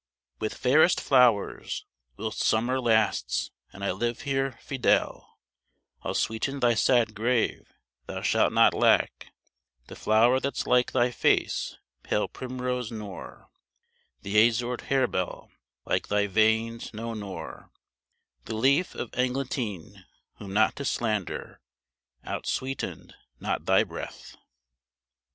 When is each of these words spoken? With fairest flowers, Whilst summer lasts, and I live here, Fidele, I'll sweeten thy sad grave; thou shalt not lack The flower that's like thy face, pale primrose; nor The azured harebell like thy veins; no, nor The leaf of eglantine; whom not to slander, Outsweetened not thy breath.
With 0.39 0.55
fairest 0.55 0.99
flowers, 0.99 1.85
Whilst 2.17 2.39
summer 2.41 2.81
lasts, 2.81 3.51
and 3.71 3.83
I 3.83 3.91
live 3.91 4.21
here, 4.21 4.53
Fidele, 4.59 5.27
I'll 6.01 6.15
sweeten 6.15 6.59
thy 6.59 6.73
sad 6.73 7.13
grave; 7.13 7.75
thou 8.07 8.23
shalt 8.23 8.51
not 8.51 8.73
lack 8.73 9.27
The 9.89 9.95
flower 9.95 10.39
that's 10.39 10.65
like 10.65 10.93
thy 10.93 11.11
face, 11.11 11.77
pale 12.01 12.27
primrose; 12.27 12.91
nor 12.91 13.51
The 14.23 14.39
azured 14.47 14.81
harebell 14.89 15.51
like 15.85 16.07
thy 16.07 16.25
veins; 16.25 16.91
no, 16.95 17.13
nor 17.13 17.69
The 18.45 18.55
leaf 18.55 18.95
of 18.95 19.13
eglantine; 19.13 20.03
whom 20.37 20.51
not 20.51 20.75
to 20.77 20.83
slander, 20.85 21.61
Outsweetened 22.25 23.13
not 23.39 23.65
thy 23.65 23.83
breath. 23.83 24.35